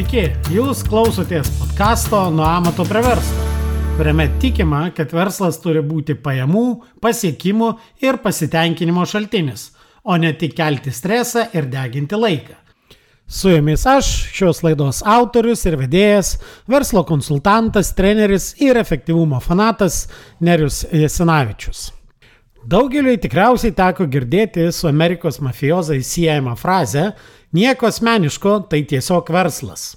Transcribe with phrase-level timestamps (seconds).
[0.00, 3.42] Sveiki, jūs klausotės podkasto Nuo amato prie verslo,
[3.98, 6.62] kuriame tikima, kad verslas turi būti pajamų,
[7.04, 7.68] pasiekimų
[8.00, 9.66] ir pasitenkinimo šaltinis,
[10.00, 12.56] o ne tik kelti stresą ir deginti laiką.
[13.28, 20.06] Su jumis aš, šios laidos autorius ir vedėjas, verslo konsultantas, treneris ir efektyvumo fanatas
[20.40, 21.90] Nerius Jasinavičius.
[22.60, 27.10] Daugeliui tikriausiai teko girdėti su Amerikos mafijozai siejama frazė
[27.56, 29.94] nieko asmeniško, tai tiesiog verslas.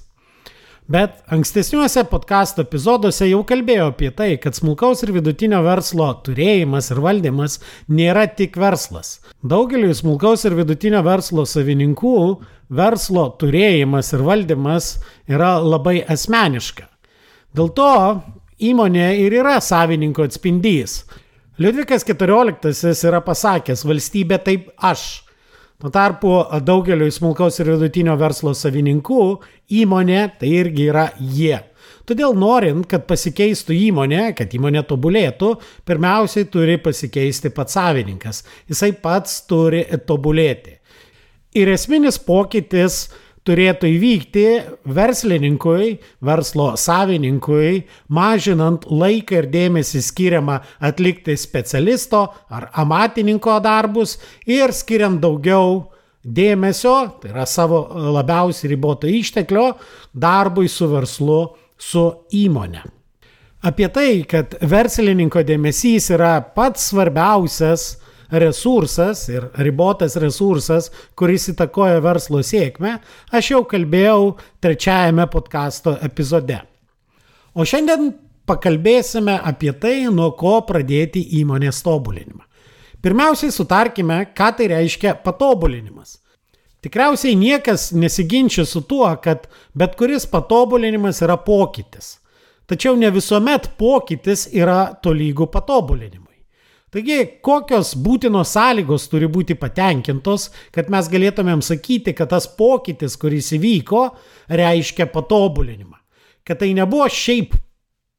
[0.91, 6.99] Bet ankstesniuose podkastų epizoduose jau kalbėjau apie tai, kad smulkaus ir vidutinio verslo turėjimas ir
[7.05, 7.55] valdymas
[7.87, 9.21] nėra tik verslas.
[9.39, 12.17] Daugeliu smulkaus ir vidutinio verslo savininkų
[12.75, 14.89] verslo turėjimas ir valdymas
[15.31, 16.89] yra labai asmeniška.
[17.55, 17.93] Dėl to
[18.59, 21.03] įmonė ir yra savininko atspindys.
[21.61, 25.23] Liudvikas XIV yra pasakęs, valstybė taip aš.
[25.83, 26.29] Tuo tarpu
[26.63, 29.23] daugeliu smulkaus ir vidutinio verslo savininkų
[29.81, 31.57] įmonė tai irgi yra jie.
[32.07, 35.49] Todėl norint, kad pasikeistų įmonė, kad įmonė tobulėtų,
[35.83, 38.45] pirmiausiai turi pasikeisti pats savininkas.
[38.71, 40.77] Jisai pats turi tobulėti.
[41.59, 43.09] Ir esminis pokytis
[43.47, 44.45] turėtų įvykti
[44.95, 55.21] verslininkui, verslo savininkui, mažinant laiką ir dėmesį skiriamą atlikti specialisto ar amatininko darbus ir skiriant
[55.23, 55.89] daugiau
[56.23, 57.83] dėmesio, tai yra savo
[58.15, 59.73] labiausiai riboto išteklio,
[60.13, 61.41] darbui su verslu,
[61.75, 62.83] su įmonė.
[63.63, 67.93] Apie tai, kad verslininko dėmesys yra pats svarbiausias
[68.33, 72.97] resursas ir ribotas resursas, kuris įtakoja verslo sėkmę,
[73.31, 76.59] aš jau kalbėjau trečiajame podkasto epizode.
[77.53, 78.11] O šiandien
[78.49, 82.43] pakalbėsime apie tai, nuo ko pradėti įmonės tobulinimą.
[83.03, 86.17] Pirmiausiai sutarkime, ką tai reiškia patobulinimas.
[86.83, 92.17] Tikriausiai niekas nesiginčia su tuo, kad bet kuris patobulinimas yra pokytis.
[92.67, 96.22] Tačiau ne visuomet pokytis yra tolygų patobulinimui.
[96.93, 103.49] Taigi, kokios būtinos sąlygos turi būti patenkintos, kad mes galėtumėm sakyti, kad tas pokytis, kuris
[103.57, 104.03] įvyko,
[104.53, 105.97] reiškia patobulinimą.
[106.45, 107.55] Kad tai nebuvo šiaip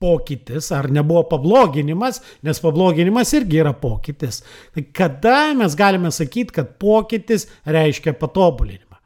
[0.02, 4.42] pokytis ar nebuvo pabloginimas, nes pabloginimas irgi yra pokytis.
[4.74, 8.98] Tai kada mes galime sakyti, kad pokytis reiškia patobulinimą?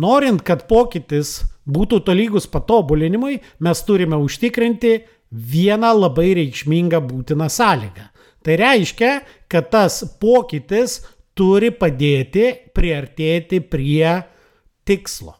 [0.00, 5.00] Norint, kad pokytis būtų tolygus patobulinimui, mes turime užtikrinti
[5.30, 8.06] vieną labai reikšmingą būtiną sąlygą.
[8.44, 9.10] Tai reiškia,
[9.50, 11.00] kad tas pokytis
[11.36, 14.16] turi padėti priartėti prie
[14.88, 15.36] tikslo.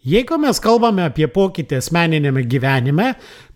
[0.00, 3.10] Jeigu mes kalbame apie pokytį asmeninėme gyvenime,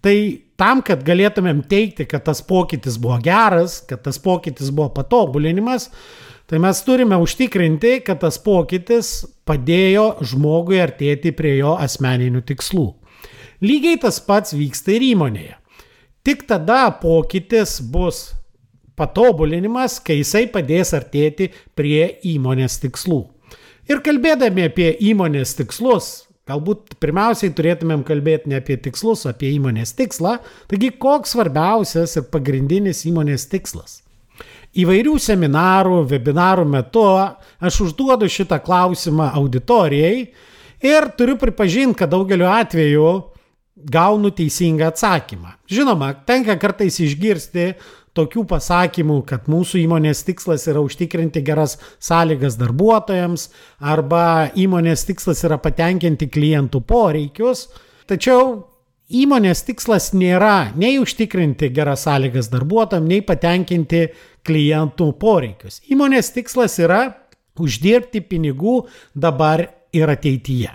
[0.05, 0.17] tai
[0.61, 5.89] tam, kad galėtumėm teikti, kad tas pokytis buvo geras, kad tas pokytis buvo patobulinimas,
[6.45, 9.15] tai mes turime užtikrinti, kad tas pokytis
[9.49, 12.91] padėjo žmogui artėti prie jo asmeninių tikslų.
[13.65, 15.57] Lygiai tas pats vyksta ir įmonėje.
[16.25, 18.35] Tik tada pokytis bus
[18.99, 23.25] patobulinimas, kai jisai padės artėti prie įmonės tikslų.
[23.91, 26.13] Ir kalbėdami apie įmonės tikslus,
[26.49, 30.39] galbūt pirmiausiai turėtumėm kalbėti ne apie tikslus, o apie įmonės tikslą.
[30.71, 34.01] Taigi, koks svarbiausias ir pagrindinis įmonės tikslas?
[34.75, 40.25] Įvairių seminarų, webinarų metu aš užduodu šitą klausimą auditorijai
[40.83, 43.11] ir turiu pripažinti, kad daugeliu atveju
[43.75, 45.55] gaunu teisingą atsakymą.
[45.71, 47.75] Žinoma, tenka kartais išgirsti
[48.15, 53.49] tokių pasakymų, kad mūsų įmonės tikslas yra užtikrinti geras sąlygas darbuotojams
[53.81, 57.67] arba įmonės tikslas yra patenkinti klientų poreikius.
[58.11, 58.63] Tačiau
[59.11, 64.07] įmonės tikslas nėra nei užtikrinti geras sąlygas darbuotojams, nei patenkinti
[64.47, 65.81] klientų poreikius.
[65.91, 67.03] Įmonės tikslas yra
[67.61, 70.73] uždirbti pinigų dabar ir ateityje.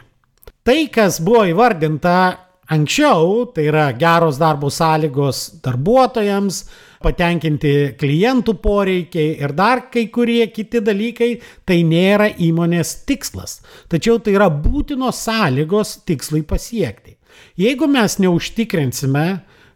[0.64, 6.64] Tai, kas buvo įvardinta anksčiau, tai yra geros darbo sąlygos darbuotojams,
[7.04, 11.30] patenkinti klientų poreikiai ir dar kai kurie kiti dalykai,
[11.66, 13.60] tai nėra įmonės tikslas.
[13.92, 17.16] Tačiau tai yra būtinos sąlygos tikslai pasiekti.
[17.60, 19.28] Jeigu mes neužtikrinsime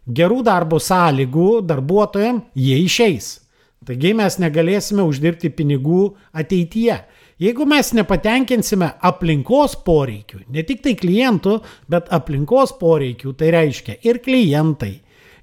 [0.04, 3.38] gerų darbo sąlygų darbuotojams, jie išeis.
[3.84, 7.02] Taigi mes negalėsime uždirbti pinigų ateityje.
[7.42, 11.56] Jeigu mes nepatenkinsime aplinkos poreikių, ne tik tai klientų,
[11.90, 14.92] bet aplinkos poreikių, tai reiškia ir klientai,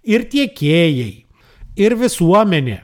[0.07, 1.11] ir tiekėjai,
[1.83, 2.77] ir visuomenė.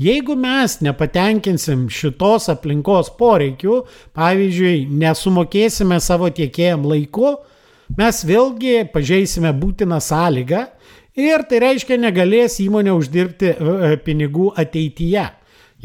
[0.00, 3.82] Jeigu mes nepatenkinsim šitos aplinkos poreikių,
[4.16, 7.36] pavyzdžiui, nesumokėsime savo tiekėjam laiku,
[8.00, 10.64] mes vėlgi pažeisime būtiną sąlygą
[11.20, 15.28] ir tai reiškia negalės įmonė uždirbti e, e, pinigų ateityje.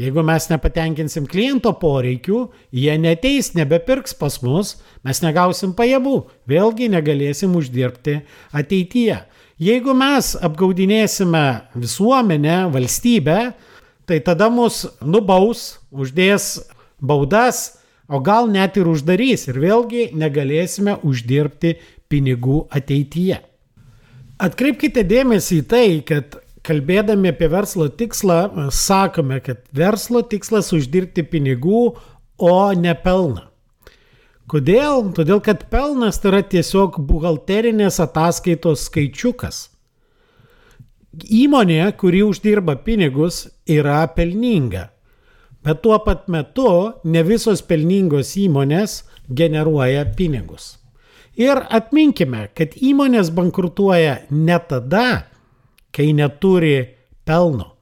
[0.00, 7.52] Jeigu mes nepatenkinsim kliento poreikių, jie neteis, nebepirks pas mus, mes negausim pajamų, vėlgi negalėsim
[7.58, 8.22] uždirbti
[8.56, 9.18] ateityje.
[9.60, 11.44] Jeigu mes apgaudinėsime
[11.76, 13.38] visuomenę, valstybę,
[14.08, 16.54] tai tada mus nubaus, uždės
[16.96, 17.76] baudas,
[18.08, 21.76] o gal net ir uždarys ir vėlgi negalėsime uždirbti
[22.08, 23.42] pinigų ateityje.
[24.40, 26.40] Atkreipkite dėmesį į tai, kad
[26.70, 31.84] kalbėdami apie verslo tikslą, sakome, kad verslo tikslas uždirbti pinigų,
[32.40, 33.50] o ne pelną.
[34.50, 35.12] Kodėl?
[35.14, 39.68] Todėl, kad pelnas tai yra tiesiog buhalterinės ataskaitos skaičiukas.
[41.20, 44.88] Įmonė, kuri uždirba pinigus, yra pelninga.
[45.62, 46.66] Bet tuo pat metu
[47.04, 50.78] ne visos pelningos įmonės generuoja pinigus.
[51.38, 55.26] Ir atminkime, kad įmonės bankrutuoja ne tada,
[55.94, 56.76] kai neturi
[57.26, 57.76] pelno.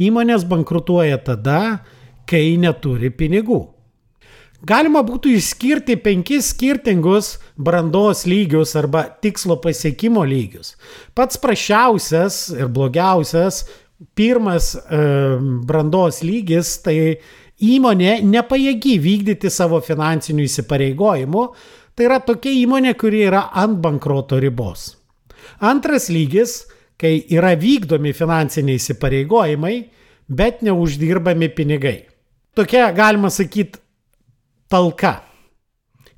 [0.00, 1.84] Įmonės bankrutuoja tada,
[2.28, 3.60] kai neturi pinigų.
[4.60, 10.74] Galima būtų išskirti penkis skirtingus brandos lygius arba tikslo pasiekimo lygius.
[11.16, 13.62] Pats prašiausias ir blogiausias
[14.16, 15.00] pirmas e,
[15.64, 17.20] brandos lygis, tai
[17.60, 21.46] įmonė nepajėgi vykdyti savo finansinių įsipareigojimų,
[21.96, 24.90] tai yra tokia įmonė, kuri yra ant bankroto ribos.
[25.60, 26.62] Antras lygis,
[27.00, 29.76] kai yra vykdomi finansiniai įsipareigojimai,
[30.28, 32.04] bet neuždirbami pinigai.
[32.54, 33.80] Tokia, galima sakyti,
[34.70, 35.20] talka.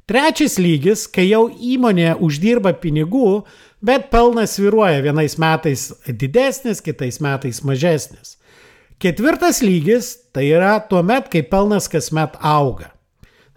[0.09, 3.45] Trečias lygis, kai jau įmonė uždirba pinigų,
[3.85, 8.37] bet pelnas sviruoja vienais metais didesnis, kitais metais mažesnis.
[9.03, 12.91] Ketvirtas lygis tai yra tuo met, kai pelnas kasmet auga.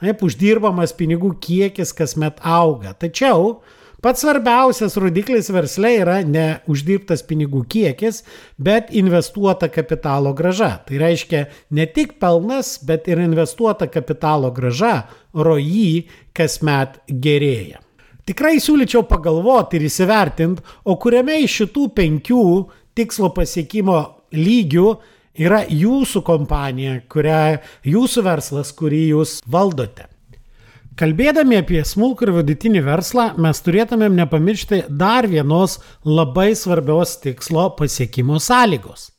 [0.01, 2.93] Taip, uždirbamas pinigų kiekis kasmet auga.
[2.93, 3.59] Tačiau
[4.05, 8.19] Pats svarbiausias rodiklis versle yra ne uždirbtas pinigų kiekis,
[8.61, 10.67] bet investuota kapitalo graža.
[10.85, 11.39] Tai reiškia
[11.73, 16.05] ne tik pelnas, bet ir investuota kapitalo graža, ROI
[16.37, 17.81] kasmet gerėja.
[18.29, 22.47] Tikrai siūlyčiau pagalvoti ir įsivertinti, o kuriame iš šitų penkių
[22.93, 23.99] tikslo pasiekimo
[24.37, 24.89] lygių
[25.33, 27.45] yra jūsų kompanija, kurią
[27.89, 30.11] jūsų verslas, kurį jūs valdote.
[30.95, 38.39] Kalbėdami apie smulkų ir vidutinį verslą, mes turėtumėm nepamiršti dar vienos labai svarbios tikslo pasiekimo
[38.39, 39.09] sąlygos.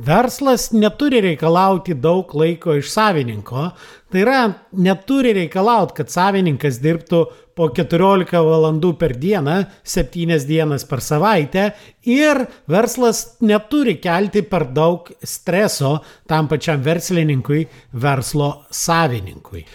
[0.00, 3.66] Verslas neturi reikalauti daug laiko iš savininko,
[4.06, 4.38] tai yra
[4.70, 7.24] neturi reikalauti, kad savininkas dirbtų
[7.58, 11.72] po 14 valandų per dieną, 7 dienas per savaitę
[12.06, 15.96] ir verslas neturi kelti per daug streso
[16.30, 17.66] tam pačiam verslininkui,
[17.98, 19.66] verslo savininkui.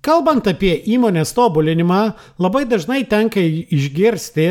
[0.00, 4.46] Kalbant apie įmonės tobulinimą, labai dažnai tenka išgirsti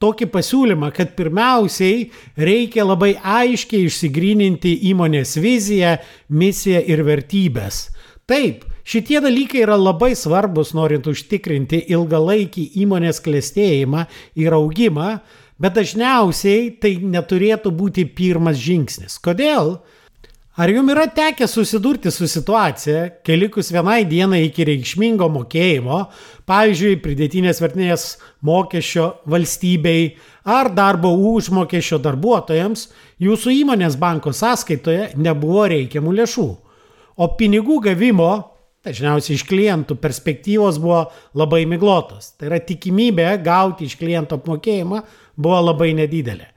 [0.00, 5.94] tokį pasiūlymą, kad pirmiausiai reikia labai aiškiai išsigryninti įmonės viziją,
[6.28, 7.86] misiją ir vertybės.
[8.28, 14.04] Taip, šitie dalykai yra labai svarbus, norint užtikrinti ilgalaikį įmonės klėstėjimą
[14.36, 15.14] ir augimą,
[15.60, 19.16] bet dažniausiai tai neturėtų būti pirmas žingsnis.
[19.24, 19.78] Kodėl?
[20.58, 26.00] Ar jums yra tekę susidurti su situacija, kai likus vienai dienai iki reikšmingo mokėjimo,
[26.50, 28.06] pavyzdžiui, pridėtinės vertinės
[28.42, 30.08] mokesčio valstybei
[30.50, 32.88] ar darbo užmokesčio darbuotojams,
[33.22, 36.48] jūsų įmonės banko sąskaitoje nebuvo reikiamų lėšų,
[37.14, 38.32] o pinigų gavimo,
[38.82, 41.04] dažniausiai iš klientų perspektyvos buvo
[41.38, 42.34] labai miglotos.
[42.34, 45.04] Tai yra tikimybė gauti iš kliento apmokėjimą
[45.38, 46.49] buvo labai nedidelė.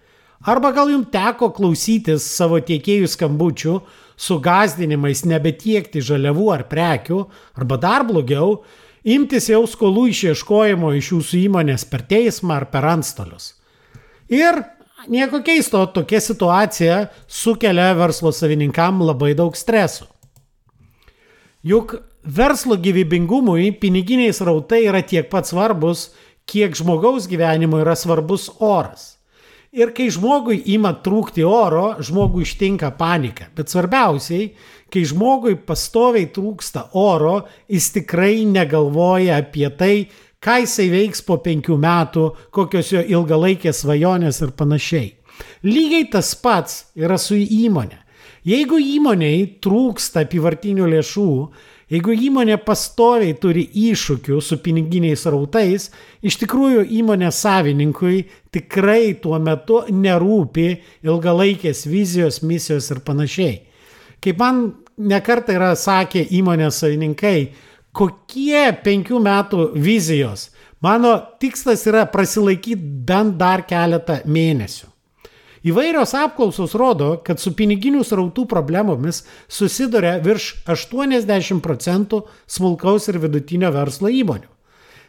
[0.43, 3.77] Arba gal jums teko klausytis savo tiekėjų skambučių
[4.19, 7.19] su gazdinimais nebetiekti žaliavų ar prekių,
[7.55, 8.57] arba dar blogiau,
[9.03, 13.53] imtis jau skolų išieškojimo iš jūsų įmonės per teismą ar per antstolius.
[14.27, 14.65] Ir
[15.07, 20.09] nieko keisto, tokia situacija sukelia verslo savininkam labai daug streso.
[21.63, 26.09] Juk verslo gyvybingumui piniginiai srautai yra tiek pat svarbus,
[26.43, 29.12] kiek žmogaus gyvenimo yra svarbus oras.
[29.73, 33.47] Ir kai žmogui ima trūkti oro, žmogui ištinka panika.
[33.57, 34.51] Bet svarbiausiai,
[34.93, 39.95] kai žmogui pastoviai trūksta oro, jis tikrai negalvoja apie tai,
[40.37, 45.09] ką jisai veiks po penkių metų, kokios jo ilgalaikės svajonės ir panašiai.
[45.65, 47.97] Lygiai tas pats yra su įmonė.
[48.45, 51.29] Jeigu įmoniai trūksta apivartinių lėšų,
[51.93, 55.91] Jeigu įmonė pastoviai turi iššūkių su piniginiais rautais,
[56.25, 58.23] iš tikrųjų įmonės savininkui
[58.55, 60.65] tikrai tuo metu nerūpi
[61.05, 63.59] ilgalaikės vizijos, misijos ir panašiai.
[64.23, 64.63] Kaip man
[64.97, 67.51] nekartai yra sakę įmonės savininkai,
[67.93, 70.49] kokie penkių metų vizijos.
[70.81, 74.89] Mano tikslas yra prasilaikyti bent dar keletą mėnesių.
[75.63, 83.71] Įvairios apklausos rodo, kad su piniginių srautų problemomis susiduria virš 80 procentų smulkaus ir vidutinio
[83.71, 84.49] verslo įmonių.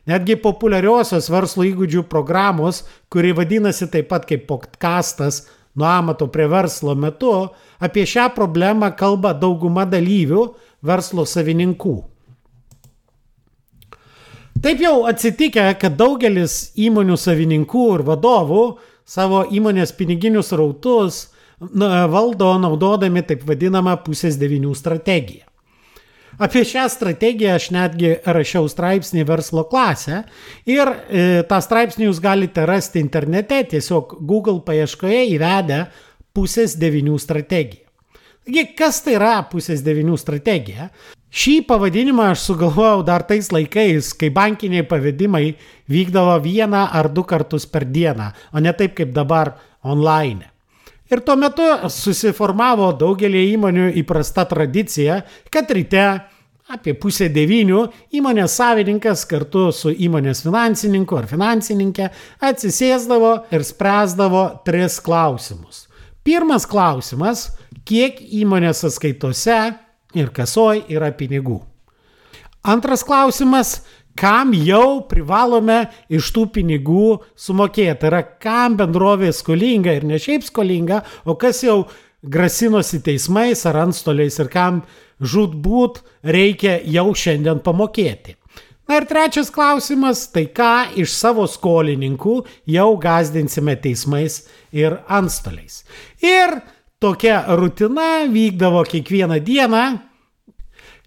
[0.07, 6.95] Netgi populiariosios verslo įgūdžių programos, kuri vadinasi taip pat kaip podcastas nuo amato prie verslo
[6.95, 7.33] metu,
[7.83, 10.47] apie šią problemą kalba dauguma dalyvių
[10.87, 11.97] verslo savininkų.
[14.65, 18.63] Taip jau atsitikę, kad daugelis įmonių savininkų ir vadovų
[19.05, 21.27] savo įmonės piniginius rautus
[21.61, 25.47] valdo naudodami taip vadinamą pusės devinių strategiją.
[26.39, 30.25] Apie šią strategiją aš netgi rašiau straipsnį verslo klasę
[30.67, 35.85] ir e, tą straipsnį jūs galite rasti internete, tiesiog Google paieškoje įvedę
[36.35, 37.85] pusės devinių strategiją.
[38.45, 40.91] Taigi, kas tai yra pusės devinių strategija?
[41.35, 45.57] Šį pavadinimą aš sugalvojau dar tais laikais, kai bankiniai pavedimai
[45.91, 50.47] vykdavo vieną ar du kartus per dieną, o ne taip kaip dabar online.
[51.11, 55.19] Ir tuo metu susiformavo daugelį įmonių įprasta tradicija,
[55.51, 56.05] kad ryte
[56.71, 57.83] apie pusę devynių
[58.15, 62.13] įmonės savininkas kartu su įmonės finansininku ar finansininkė
[62.47, 65.89] atsisėsdavo ir spręsdavo tris klausimus.
[66.25, 67.51] Pirmas klausimas-
[67.91, 69.84] kiek įmonės sąskaitose
[70.15, 71.61] ir kasoj yra pinigų.
[72.65, 73.83] Antras klausimas,
[74.17, 77.99] kam jau privalome iš tų pinigų sumokėti.
[78.01, 81.85] Tai yra, kam bendrovė skolinga ir ne šiaip skolinga, o kas jau
[82.25, 84.81] grasinosi teismais ar antstoliais ir kam
[85.21, 88.39] žudbūt reikia jau šiandien pamokėti.
[88.89, 92.35] Na ir trečias klausimas, tai ką iš savo skolininkų
[92.69, 94.43] jau gazdinsime teismais
[94.77, 95.83] ir antstoliais.
[96.21, 96.59] Ir
[97.05, 99.85] tokia rutina vykdavo kiekvieną dieną.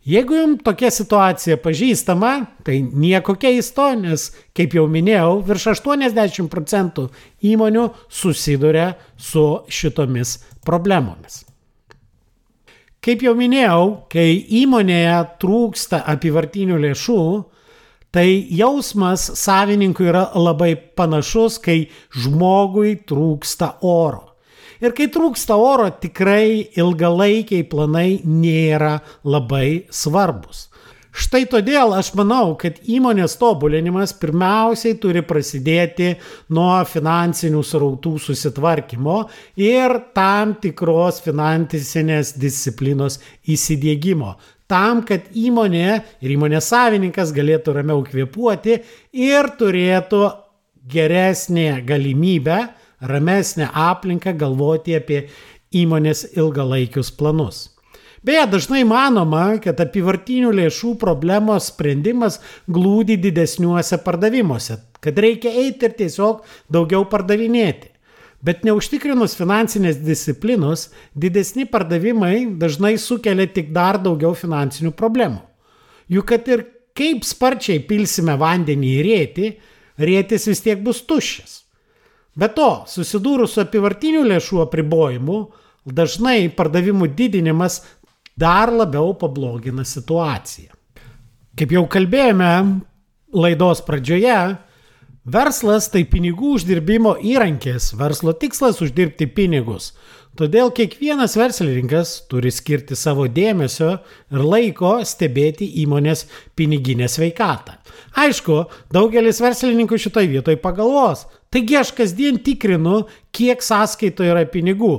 [0.08, 2.30] Jeigu jums tokia situacija pažįstama,
[2.64, 7.08] tai nieko keisto, nes, kaip jau minėjau, virš 80 procentų
[7.50, 11.42] įmonių susiduria su šitomis problemomis.
[13.04, 13.82] Kaip jau minėjau,
[14.14, 17.20] kai įmonėje trūksta apivartinių lėšų,
[18.14, 18.30] tai
[18.62, 24.27] jausmas savininkui yra labai panašus, kai žmogui trūksta oro.
[24.84, 30.68] Ir kai trūksta oro, tikrai ilgalaikiai planai nėra labai svarbus.
[31.18, 36.12] Štai todėl aš manau, kad įmonės tobulinimas pirmiausiai turi prasidėti
[36.54, 39.16] nuo finansinių srautų susitvarkymo
[39.58, 43.18] ir tam tikros finansinės disciplinos
[43.50, 44.36] įsidėgymo.
[44.70, 45.88] Tam, kad įmonė
[46.22, 48.78] ir įmonės savininkas galėtų ramiau kvepuoti
[49.18, 50.22] ir turėtų
[50.92, 52.60] geresnę galimybę
[53.02, 55.26] ramesnę aplinką galvoti apie
[55.76, 57.68] įmonės ilgalaikius planus.
[58.26, 65.94] Beje, dažnai manoma, kad apivartinių lėšų problemos sprendimas glūdi didesniuose pardavimuose, kad reikia eiti ir
[66.00, 66.42] tiesiog
[66.74, 67.94] daugiau pardavinėti.
[68.42, 75.40] Bet neužtikrinus finansinės disciplinos, didesni pardavimai dažnai sukelia tik dar daugiau finansinių problemų.
[76.10, 76.66] Juk kad ir
[76.98, 79.48] kaip sparčiai pilsime vandenį į rėtį,
[80.02, 81.67] rėtis vis tiek bus tuščias.
[82.38, 85.38] Be to, susidūrus su apivartinių lėšų apribojimu,
[85.88, 87.82] dažnai pardavimų didinimas
[88.38, 90.76] dar labiau pablogina situaciją.
[91.58, 92.52] Kaip jau kalbėjome
[93.34, 94.38] laidos pradžioje,
[95.26, 99.92] verslas tai pinigų uždirbimo įrankis, verslo tikslas uždirbti pinigus.
[100.38, 103.96] Todėl kiekvienas verslininkas turi skirti savo dėmesio
[104.30, 107.80] ir laiko stebėti įmonės piniginę sveikatą.
[108.22, 108.60] Aišku,
[108.94, 114.96] daugelis verslininkų šitoje vietoje pagalvos, taigi aš kasdien tikrinu, kiek sąskaitoje yra pinigų.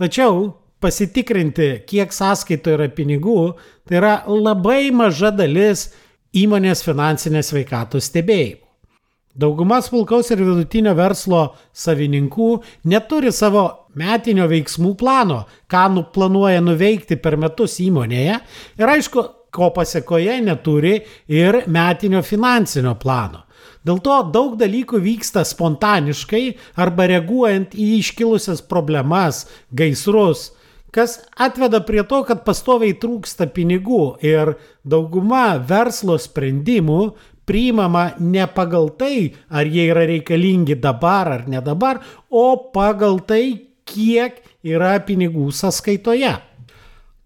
[0.00, 3.52] Tačiau pasitikrinti, kiek sąskaitoje yra pinigų,
[3.88, 5.90] tai yra labai maža dalis
[6.36, 8.66] įmonės finansinės veikatos stebėjimų.
[9.40, 12.48] Dauguma smulkaus ir vidutinio verslo savininkų
[12.90, 13.62] neturi savo
[13.94, 18.40] metinio veiksmų plano, ką nu planuoja nuveikti per metus įmonėje
[18.80, 19.22] ir aišku,
[19.54, 20.96] ko pasiekoje neturi
[21.30, 23.44] ir metinio finansinio plano.
[23.86, 26.44] Dėl to daug dalykų vyksta spontaniškai
[26.80, 30.50] arba reaguojant į iškilusias problemas, gaisrus,
[30.92, 37.00] kas atveda prie to, kad pastoviai trūksta pinigų ir dauguma verslo sprendimų
[37.48, 41.98] priimama ne pagal tai, ar jie yra reikalingi dabar ar ne dabar,
[42.30, 46.36] o pagal tai, kiek yra pinigų sąskaitoje.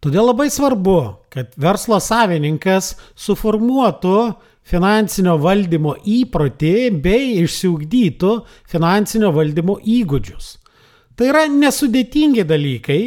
[0.01, 0.99] Todėl labai svarbu,
[1.33, 4.19] kad verslo savininkas suformuotų
[4.65, 8.33] finansinio valdymo įprotį bei išsiugdytų
[8.71, 10.51] finansinio valdymo įgūdžius.
[11.15, 13.01] Tai yra nesudėtingi dalykai,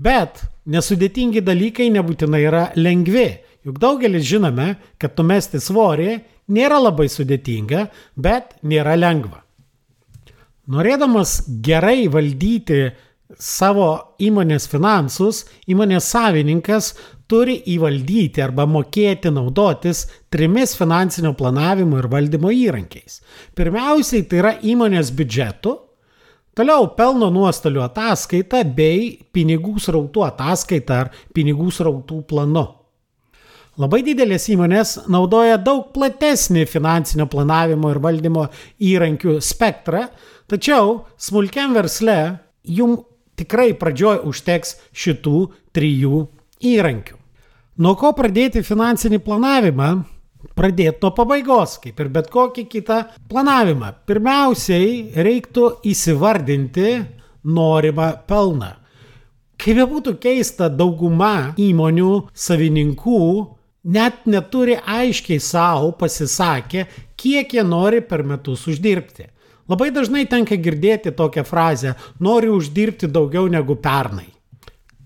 [0.00, 3.28] bet nesudėtingi dalykai nebūtinai yra lengvi.
[3.66, 6.16] Juk daugelis žinome, kad numesti svorį
[6.54, 9.42] nėra labai sudėtinga, bet nėra lengva.
[10.72, 12.92] Norėdamas gerai valdyti
[13.38, 16.92] savo įmonės finansus, įmonės savininkas
[17.32, 23.22] turi įvaldyti arba mokėti naudotis trimis finansinio planavimo ir valdymo įrankiais.
[23.56, 25.72] Pirmiausiai tai yra įmonės biudžetu,
[26.58, 32.66] toliau pelno nuostolių ataskaita bei pinigų srautų ataskaita ar pinigų srautų planu.
[33.80, 38.44] Labai didelės įmonės naudoja daug platesnį finansinio planavimo ir valdymo
[38.84, 40.04] įrankių spektrą,
[40.52, 42.18] tačiau smulkiam versle
[42.68, 42.98] jum
[43.40, 45.38] tikrai pradžioj užteks šitų
[45.72, 46.26] trijų
[46.60, 47.21] įrankių.
[47.80, 49.86] Nuo ko pradėti finansinį planavimą?
[50.52, 52.98] Pradėti nuo pabaigos, kaip ir bet kokį kitą
[53.30, 53.94] planavimą.
[54.04, 56.90] Pirmiausiai reiktų įsivardinti
[57.48, 58.74] norimą pelną.
[59.56, 63.22] Kaip bebūtų keista, dauguma įmonių savininkų
[63.88, 66.84] net neturi aiškiai savo pasisakę,
[67.16, 69.30] kiek jie nori per metus uždirbti.
[69.72, 71.94] Labai dažnai tenka girdėti tokią frazę-
[72.26, 74.28] noriu uždirbti daugiau negu pernai.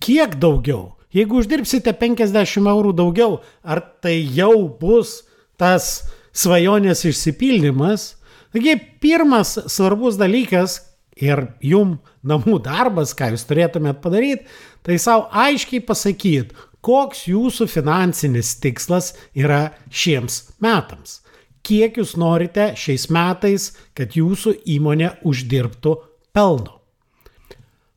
[0.00, 0.95] Kiek daugiau?
[1.14, 5.20] Jeigu uždirbsite 50 eurų daugiau, ar tai jau bus
[5.60, 8.14] tas svajonės išsipildymas?
[8.52, 10.80] Taigi pirmas svarbus dalykas
[11.16, 11.96] ir jum
[12.26, 14.46] namų darbas, ką jūs turėtumėt padaryti,
[14.84, 21.20] tai savo aiškiai pasakyti, koks jūsų finansinis tikslas yra šiems metams.
[21.66, 25.96] Kiek jūs norite šiais metais, kad jūsų įmonė uždirbtų
[26.36, 26.75] pelno.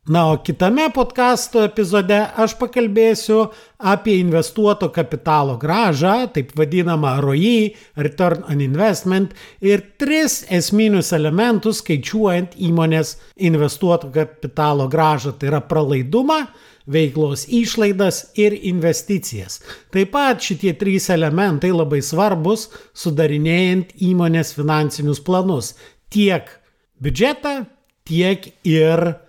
[0.10, 3.44] Na, o kitame podkasto epizode aš pakalbėsiu
[3.92, 12.58] apie investuoto kapitalo gražą, taip vadinamą ROI, Return on Investment, ir tris esminius elementus skaičiuojant
[12.58, 13.14] įmonės
[13.52, 15.36] investuoto kapitalo gražą.
[15.38, 16.40] Tai yra pralaidumą,
[16.90, 19.62] veiklos išlaidas ir investicijas.
[19.94, 25.76] Taip pat šitie trys elementai labai svarbus sudarinėjant įmonės finansinius planus-
[26.18, 26.50] tiek
[26.98, 27.68] biudžetą,
[28.10, 29.29] tiek ir